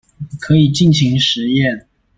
[0.39, 1.85] 可以盡情實驗